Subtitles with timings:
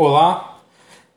[0.00, 0.60] Olá,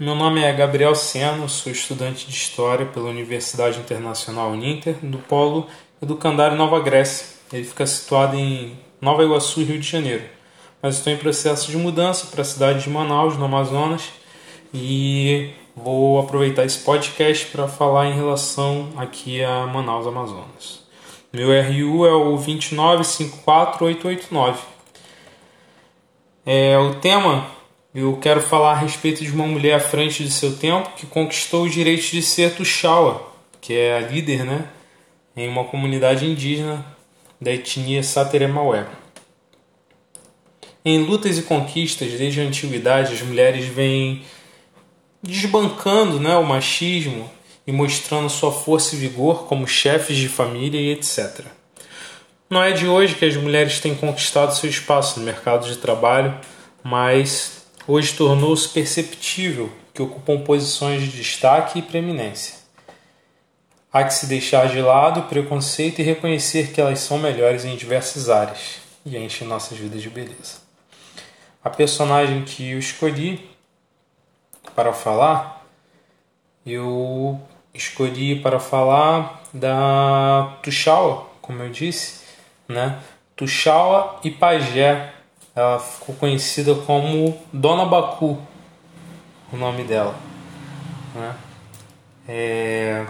[0.00, 5.68] meu nome é Gabriel Seno, sou estudante de História pela Universidade Internacional Uninter, do Polo
[6.02, 7.24] Educandário Nova Grécia.
[7.52, 10.24] Ele fica situado em Nova Iguaçu, Rio de Janeiro.
[10.82, 14.10] Mas estou em processo de mudança para a cidade de Manaus, no Amazonas,
[14.74, 20.82] e vou aproveitar esse podcast para falar em relação aqui a Manaus, Amazonas.
[21.32, 24.56] Meu RU é o 2954889.
[26.44, 27.54] É, o tema
[27.94, 31.64] eu quero falar a respeito de uma mulher à frente de seu tempo que conquistou
[31.64, 34.66] o direito de ser Tuxaua, que é a líder né,
[35.36, 36.84] em uma comunidade indígena
[37.40, 38.86] da etnia Sateremaué.
[40.84, 44.24] Em lutas e conquistas desde a antiguidade, as mulheres vêm
[45.22, 47.30] desbancando né, o machismo
[47.66, 51.46] e mostrando sua força e vigor como chefes de família e etc.
[52.50, 56.38] Não é de hoje que as mulheres têm conquistado seu espaço no mercado de trabalho,
[56.82, 62.56] mas hoje tornou-se perceptível que ocupam posições de destaque e preeminência.
[63.92, 67.76] Há que se deixar de lado o preconceito e reconhecer que elas são melhores em
[67.76, 70.64] diversas áreas e enchem nossas vidas de beleza.
[71.62, 73.48] A personagem que eu escolhi
[74.74, 75.64] para falar,
[76.66, 77.40] eu
[77.72, 82.24] escolhi para falar da Tuxaua, como eu disse,
[82.66, 82.98] né?
[83.36, 85.12] Tuxaua e Pajé.
[85.54, 88.38] Ela ficou conhecida como Dona Bacu,
[89.52, 90.14] o nome dela.
[91.14, 91.36] Né?
[92.28, 93.06] É...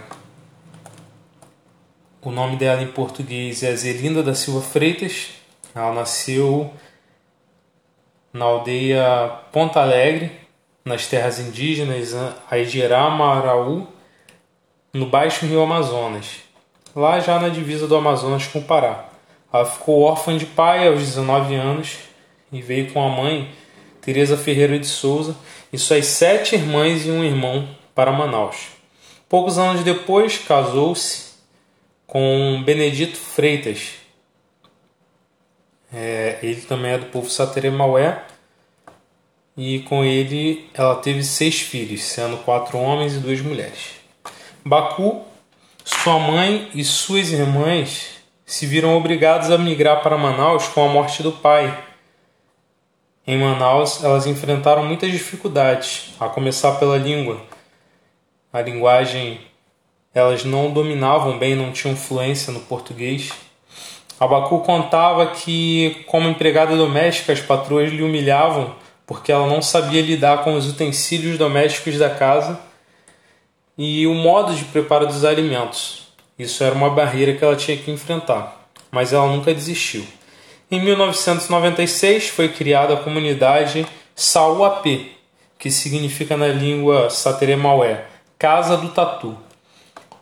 [2.21, 5.31] O nome dela em português é Zelinda da Silva Freitas.
[5.75, 6.71] Ela nasceu
[8.33, 10.33] na aldeia Ponta Alegre,
[10.85, 12.15] nas terras indígenas
[12.51, 13.87] Aigirá Maraú,
[14.93, 16.41] no Baixo Rio Amazonas,
[16.95, 19.07] lá já na divisa do Amazonas com o Pará.
[19.53, 21.99] Ela ficou órfã de pai aos 19 anos
[22.55, 23.51] e veio com a mãe,
[24.01, 25.37] Teresa Ferreira de Souza,
[25.73, 28.69] e suas sete irmãs e um irmão para Manaus.
[29.29, 31.35] Poucos anos depois, casou-se
[32.07, 33.95] com Benedito Freitas.
[35.93, 38.23] É, ele também é do povo Sateremaué.
[39.57, 43.97] E com ele ela teve seis filhos, sendo quatro homens e duas mulheres.
[44.65, 45.23] Baku,
[45.85, 48.15] sua mãe e suas irmãs
[48.47, 51.94] se viram obrigados a migrar para Manaus com a morte do pai.
[53.27, 57.41] Em Manaus, elas enfrentaram muitas dificuldades, a começar pela língua.
[58.53, 59.41] A linguagem
[60.15, 63.31] elas não dominavam bem, não tinham fluência no português.
[64.21, 68.75] Abacu contava que, como empregada doméstica, as patroas lhe humilhavam
[69.07, 72.59] porque ela não sabia lidar com os utensílios domésticos da casa
[73.77, 76.09] e o modo de preparo dos alimentos.
[76.39, 80.07] Isso era uma barreira que ela tinha que enfrentar, mas ela nunca desistiu.
[80.71, 83.87] Em 1996 foi criada a comunidade
[84.17, 85.09] Sauapê,
[85.59, 88.07] que significa na língua sateremaué
[88.39, 89.37] Casa do Tatu,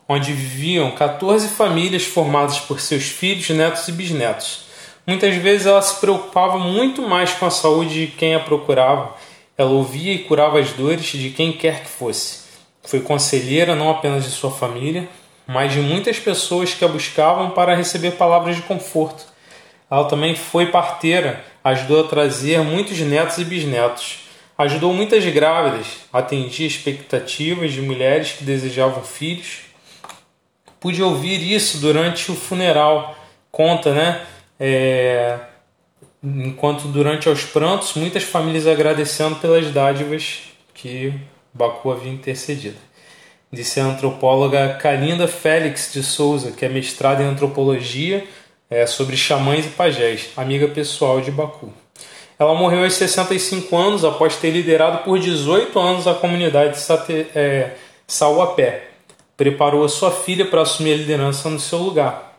[0.09, 4.65] onde viviam 14 famílias formadas por seus filhos, netos e bisnetos.
[5.07, 9.15] Muitas vezes ela se preocupava muito mais com a saúde de quem a procurava.
[9.57, 12.41] Ela ouvia e curava as dores de quem quer que fosse.
[12.83, 15.09] Foi conselheira não apenas de sua família,
[15.47, 19.32] mas de muitas pessoas que a buscavam para receber palavras de conforto.
[19.93, 24.21] Ela também foi parteira, ajudou a trazer muitos netos e bisnetos.
[24.57, 29.65] Ajudou muitas grávidas, atendia expectativas de mulheres que desejavam filhos.
[30.81, 33.15] Pude ouvir isso durante o funeral.
[33.51, 34.23] Conta, né?
[34.59, 35.39] É...
[36.25, 40.39] Enquanto durante os prantos, muitas famílias agradecendo pelas dádivas
[40.73, 41.13] que
[41.53, 42.79] Baku havia intercedido.
[43.53, 48.27] Disse a antropóloga Kalinda Félix de Souza, que é mestrada em antropologia
[48.73, 51.73] é, sobre xamãs e pajés, amiga pessoal de Baku.
[52.39, 57.73] Ela morreu aos 65 anos após ter liderado por 18 anos a comunidade Sate, é,
[58.07, 58.89] Sauapé.
[59.37, 62.37] Preparou a sua filha para assumir a liderança no seu lugar.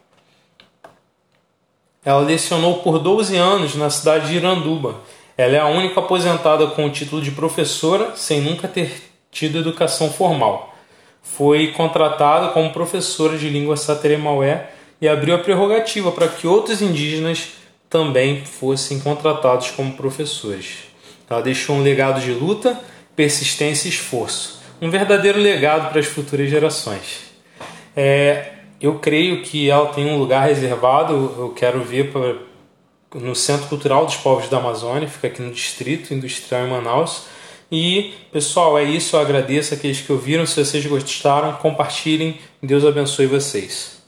[2.04, 5.00] Ela lecionou por 12 anos na cidade de Iranduba
[5.36, 10.12] ela é a única aposentada com o título de professora sem nunca ter tido educação
[10.12, 10.75] formal.
[11.24, 14.69] Foi contratada como professora de língua sateremaué
[15.04, 17.50] e abriu a prerrogativa para que outros indígenas
[17.90, 20.86] também fossem contratados como professores.
[21.30, 22.80] Ela deixou um legado de luta,
[23.14, 27.34] persistência e esforço, um verdadeiro legado para as futuras gerações.
[27.94, 32.38] É, eu creio que ela tem um lugar reservado, eu quero ver para
[33.14, 37.26] no Centro Cultural dos Povos da Amazônia, fica aqui no Distrito Industrial em Manaus.
[37.70, 39.18] E, pessoal, é isso.
[39.18, 40.46] Eu agradeço aqueles que ouviram.
[40.46, 42.40] Se vocês gostaram, compartilhem.
[42.62, 44.03] Deus abençoe vocês.